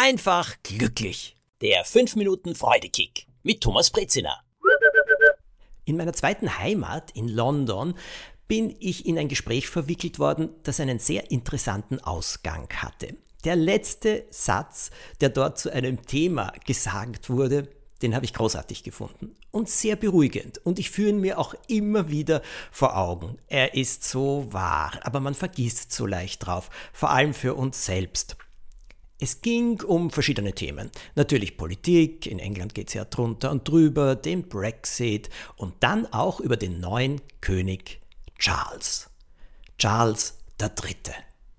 [0.00, 1.36] einfach glücklich.
[1.60, 4.40] Der 5 Minuten Freudekick mit Thomas Brezina.
[5.84, 7.92] In meiner zweiten Heimat in London
[8.48, 13.14] bin ich in ein Gespräch verwickelt worden, das einen sehr interessanten Ausgang hatte.
[13.44, 14.90] Der letzte Satz,
[15.20, 17.68] der dort zu einem Thema gesagt wurde,
[18.00, 20.64] den habe ich großartig gefunden und sehr beruhigend.
[20.64, 22.40] Und ich führe ihn mir auch immer wieder
[22.72, 23.36] vor Augen.
[23.48, 28.38] Er ist so wahr, aber man vergisst so leicht drauf, vor allem für uns selbst.
[29.22, 30.90] Es ging um verschiedene Themen.
[31.14, 36.40] Natürlich Politik, in England geht es ja drunter und drüber, den Brexit und dann auch
[36.40, 38.00] über den neuen König
[38.38, 39.10] Charles.
[39.76, 40.96] Charles III.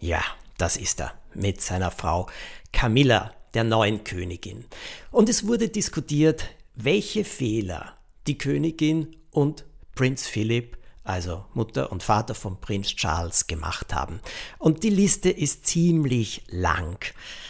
[0.00, 0.22] Ja,
[0.58, 2.28] das ist er, mit seiner Frau
[2.72, 4.66] Camilla der neuen Königin.
[5.10, 9.64] Und es wurde diskutiert, welche Fehler die Königin und
[9.94, 10.75] Prinz Philipp,
[11.06, 14.20] also Mutter und Vater von Prinz Charles, gemacht haben.
[14.58, 16.98] Und die Liste ist ziemlich lang.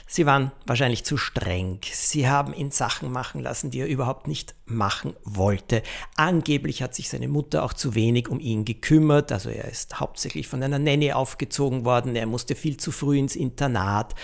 [0.08, 1.80] Sie waren wahrscheinlich zu streng.
[1.90, 5.82] Sie haben ihn Sachen machen lassen, die er überhaupt nicht machen wollte.
[6.14, 9.32] Angeblich hat sich seine Mutter auch zu wenig um ihn gekümmert.
[9.32, 12.14] Also er ist hauptsächlich von einer Nanny aufgezogen worden.
[12.14, 14.14] Er musste viel zu früh ins Internat.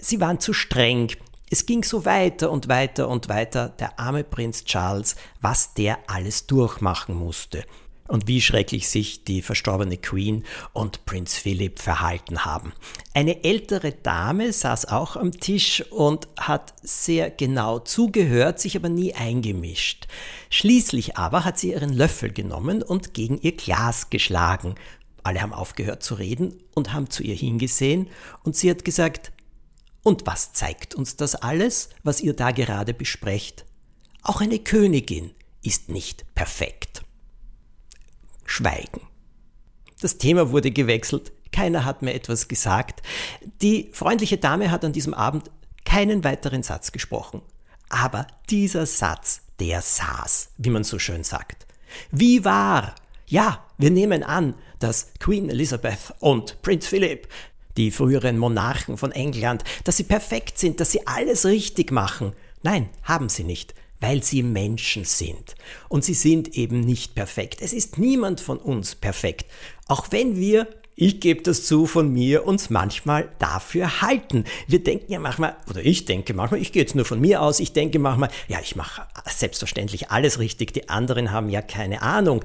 [0.00, 1.10] Sie waren zu streng.
[1.50, 3.70] Es ging so weiter und weiter und weiter.
[3.70, 7.64] Der arme Prinz Charles, was der alles durchmachen musste
[8.08, 12.72] und wie schrecklich sich die verstorbene Queen und Prinz Philip verhalten haben.
[13.14, 19.14] Eine ältere Dame saß auch am Tisch und hat sehr genau zugehört, sich aber nie
[19.14, 20.06] eingemischt.
[20.50, 24.74] Schließlich aber hat sie ihren Löffel genommen und gegen ihr Glas geschlagen.
[25.22, 28.08] Alle haben aufgehört zu reden und haben zu ihr hingesehen
[28.42, 29.32] und sie hat gesagt,
[30.02, 33.64] und was zeigt uns das alles, was ihr da gerade besprecht?
[34.22, 35.30] Auch eine Königin
[35.62, 36.83] ist nicht perfekt.
[38.54, 39.00] Schweigen.
[40.00, 43.02] Das Thema wurde gewechselt, keiner hat mir etwas gesagt.
[43.62, 45.50] Die freundliche Dame hat an diesem Abend
[45.84, 47.42] keinen weiteren Satz gesprochen.
[47.88, 51.66] Aber dieser Satz, der saß, wie man so schön sagt.
[52.12, 52.94] Wie wahr?
[53.26, 57.26] Ja, wir nehmen an, dass Queen Elizabeth und Prinz Philip,
[57.76, 62.34] die früheren Monarchen von England, dass sie perfekt sind, dass sie alles richtig machen.
[62.62, 65.54] Nein, haben sie nicht weil sie Menschen sind.
[65.88, 67.62] Und sie sind eben nicht perfekt.
[67.62, 69.46] Es ist niemand von uns perfekt.
[69.88, 74.44] Auch wenn wir ich gebe das zu von mir, uns manchmal dafür halten.
[74.68, 77.58] Wir denken ja manchmal, oder ich denke manchmal, ich gehe jetzt nur von mir aus,
[77.58, 82.44] ich denke manchmal, ja, ich mache selbstverständlich alles richtig, die anderen haben ja keine Ahnung.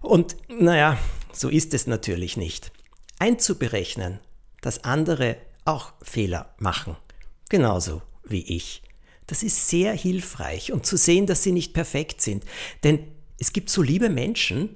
[0.00, 0.96] Und naja,
[1.32, 2.70] so ist es natürlich nicht.
[3.18, 4.20] Einzuberechnen,
[4.60, 6.94] dass andere auch Fehler machen,
[7.48, 8.82] genauso wie ich.
[9.28, 12.44] Das ist sehr hilfreich und zu sehen, dass sie nicht perfekt sind.
[12.82, 13.06] Denn
[13.38, 14.74] es gibt so liebe Menschen,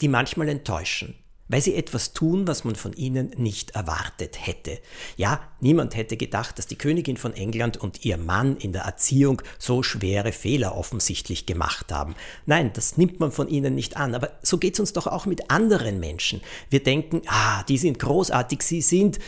[0.00, 1.14] die manchmal enttäuschen,
[1.48, 4.78] weil sie etwas tun, was man von ihnen nicht erwartet hätte.
[5.16, 9.40] Ja, niemand hätte gedacht, dass die Königin von England und ihr Mann in der Erziehung
[9.58, 12.14] so schwere Fehler offensichtlich gemacht haben.
[12.44, 14.14] Nein, das nimmt man von ihnen nicht an.
[14.14, 16.42] Aber so geht es uns doch auch mit anderen Menschen.
[16.68, 19.18] Wir denken, ah, die sind großartig, sie sind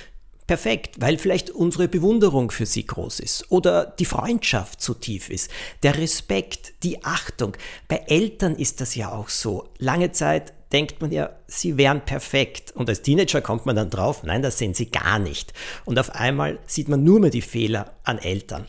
[0.47, 5.51] perfekt, weil vielleicht unsere Bewunderung für sie groß ist oder die Freundschaft so tief ist,
[5.83, 7.57] der Respekt, die Achtung.
[7.89, 9.69] Bei Eltern ist das ja auch so.
[9.79, 12.73] Lange Zeit denkt man ja, sie wären perfekt.
[12.73, 15.53] Und als Teenager kommt man dann drauf, nein, das sind sie gar nicht.
[15.85, 18.67] Und auf einmal sieht man nur mehr die Fehler an Eltern.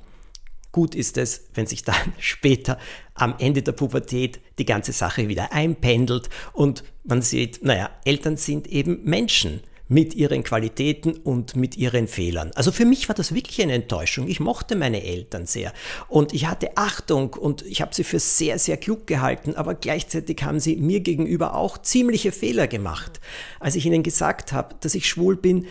[0.72, 2.78] Gut ist es, wenn sich dann später
[3.14, 8.68] am Ende der Pubertät die ganze Sache wieder einpendelt und man sieht, naja, Eltern sind
[8.68, 12.52] eben Menschen mit ihren Qualitäten und mit ihren Fehlern.
[12.56, 14.28] Also für mich war das wirklich eine Enttäuschung.
[14.28, 15.74] Ich mochte meine Eltern sehr
[16.08, 20.44] und ich hatte Achtung und ich habe sie für sehr, sehr klug gehalten, aber gleichzeitig
[20.44, 23.20] haben sie mir gegenüber auch ziemliche Fehler gemacht.
[23.60, 25.68] Als ich ihnen gesagt habe, dass ich schwul bin,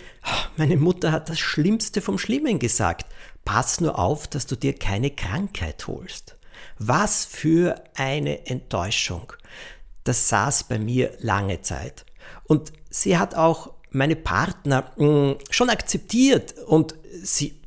[0.57, 3.07] meine Mutter hat das Schlimmste vom Schlimmen gesagt.
[3.45, 6.37] Pass nur auf, dass du dir keine Krankheit holst.
[6.79, 9.33] Was für eine Enttäuschung.
[10.05, 12.05] Das saß bei mir lange Zeit.
[12.45, 17.61] Und sie hat auch meine Partner mm, schon akzeptiert und sie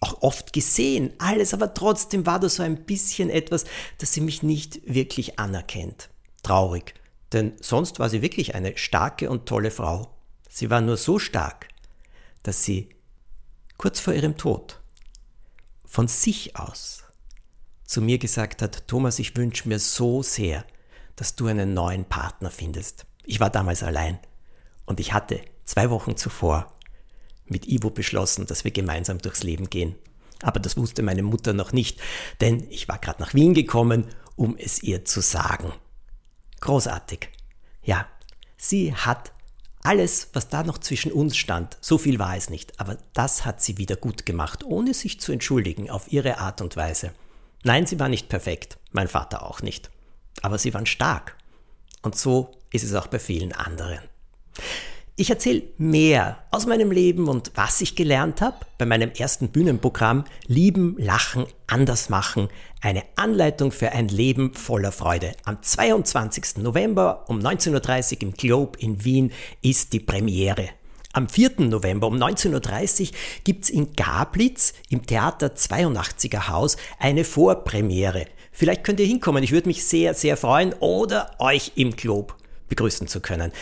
[0.00, 3.64] auch oft gesehen, alles, aber trotzdem war da so ein bisschen etwas,
[3.98, 6.10] dass sie mich nicht wirklich anerkennt.
[6.42, 6.94] Traurig,
[7.32, 10.10] denn sonst war sie wirklich eine starke und tolle Frau.
[10.50, 11.68] Sie war nur so stark,
[12.42, 12.90] dass sie
[13.78, 14.80] kurz vor ihrem Tod
[15.86, 17.04] von sich aus
[17.84, 20.64] zu mir gesagt hat, Thomas, ich wünsche mir so sehr,
[21.16, 23.06] dass du einen neuen Partner findest.
[23.24, 24.18] Ich war damals allein
[24.84, 26.72] und ich hatte zwei Wochen zuvor
[27.46, 29.94] mit Ivo beschlossen, dass wir gemeinsam durchs Leben gehen.
[30.42, 32.00] Aber das wusste meine Mutter noch nicht,
[32.40, 34.06] denn ich war gerade nach Wien gekommen,
[34.36, 35.72] um es ihr zu sagen.
[36.60, 37.28] Großartig.
[37.82, 38.06] Ja,
[38.56, 39.32] sie hat
[39.86, 43.60] Alles, was da noch zwischen uns stand, so viel war es nicht, aber das hat
[43.60, 47.12] sie wieder gut gemacht, ohne sich zu entschuldigen auf ihre Art und Weise.
[47.64, 49.90] Nein, sie war nicht perfekt, mein Vater auch nicht,
[50.40, 51.36] aber sie waren stark.
[52.00, 54.00] Und so ist es auch bei vielen anderen.
[55.16, 60.24] Ich erzähle mehr aus meinem Leben und was ich gelernt habe bei meinem ersten Bühnenprogramm
[60.48, 62.48] Lieben, Lachen, Anders machen.
[62.80, 65.30] Eine Anleitung für ein Leben voller Freude.
[65.44, 66.56] Am 22.
[66.56, 69.30] November um 19.30 Uhr im Globe in Wien
[69.62, 70.70] ist die Premiere.
[71.12, 71.60] Am 4.
[71.60, 73.08] November um 19.30 Uhr
[73.44, 78.26] gibt's in Gablitz im Theater 82er Haus eine Vorpremiere.
[78.50, 82.34] Vielleicht könnt ihr hinkommen, ich würde mich sehr, sehr freuen oder euch im Globe
[82.68, 83.52] begrüßen zu können.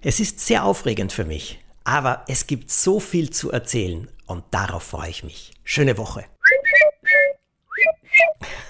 [0.00, 4.84] Es ist sehr aufregend für mich, aber es gibt so viel zu erzählen und darauf
[4.84, 5.54] freue ich mich.
[5.64, 6.24] Schöne Woche.